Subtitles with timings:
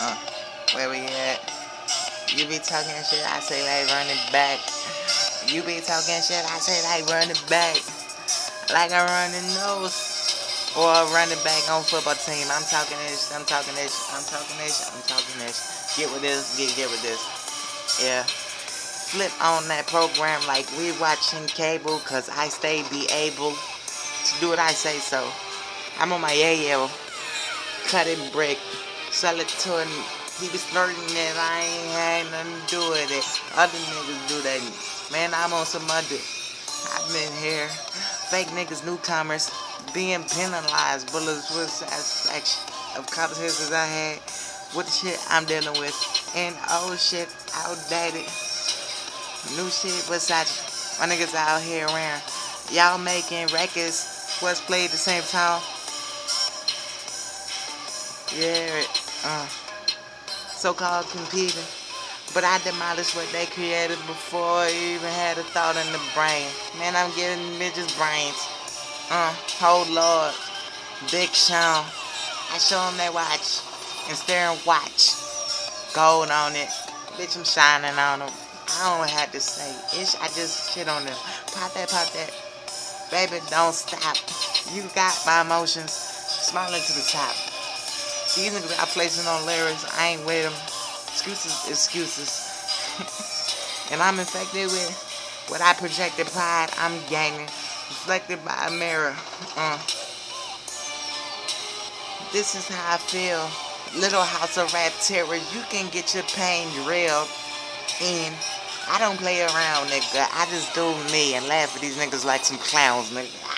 [0.00, 0.16] Uh,
[0.74, 1.38] where we at?
[2.34, 4.58] You be talking shit, I say like running back.
[5.46, 7.76] You be talking shit, I say like running back.
[8.72, 10.14] Like I run the nose.
[10.76, 12.46] Or a running back on football team.
[12.50, 15.94] I'm talking this, I'm talking this, I'm talking this, I'm talking this.
[15.96, 17.22] Get with this, get get with this.
[18.02, 18.24] Yeah.
[18.24, 24.48] Flip on that program like we watching cable, cause I stay be able to do
[24.48, 25.22] what I say so.
[26.00, 26.90] I'm on my AL
[27.86, 28.58] Cut it brick.
[29.14, 29.86] Sell it to him.
[30.42, 31.34] He be flirting it.
[31.38, 33.22] I ain't had nothing to do with it.
[33.54, 34.58] Other niggas do that.
[35.12, 36.18] Man, I'm on some other.
[36.18, 37.68] I've been here.
[38.34, 39.54] Fake niggas, newcomers,
[39.94, 41.12] being penalized.
[41.12, 42.58] Bullets with satisfaction
[42.98, 44.18] of conversations I had
[44.74, 45.94] with the shit I'm dealing with.
[46.34, 48.26] And old shit, outdated.
[49.54, 52.20] New shit besides my niggas out here around.
[52.74, 55.62] Y'all making records, what's played the same time.
[58.36, 58.82] Yeah,
[59.24, 59.46] uh,
[60.48, 61.62] so-called competing.
[62.34, 66.50] But I demolished what they created before I even had a thought in the brain.
[66.78, 68.34] Man, I'm getting bitches brains.
[69.08, 69.30] Uh,
[69.62, 70.34] oh Lord.
[71.12, 71.86] Big Sean.
[72.50, 73.62] I show them that watch.
[74.08, 75.14] And stare and watch.
[75.94, 76.68] Gold on it.
[77.14, 78.32] Bitch, I'm shining on them.
[78.82, 79.70] I don't have to say
[80.02, 80.16] ish.
[80.16, 81.16] I just shit on them.
[81.54, 82.34] Pop that, pop that.
[83.12, 84.16] Baby, don't stop.
[84.74, 85.92] You got my emotions.
[85.92, 87.53] Smiling to the top.
[88.36, 89.86] These niggas got placing on lyrics.
[89.96, 90.52] I ain't with them.
[91.12, 92.50] Excuses, excuses.
[93.92, 96.68] and I'm infected with what I projected pride.
[96.78, 97.46] I'm gaining.
[97.46, 99.14] Reflected by a mirror.
[99.56, 99.78] Uh.
[102.32, 103.46] This is how I feel.
[104.00, 105.36] Little House of Rap Terror.
[105.36, 107.28] You can get your pain drilled
[108.02, 108.34] And
[108.90, 110.26] I don't play around, nigga.
[110.32, 113.53] I just do me and laugh at these niggas like some clowns, nigga.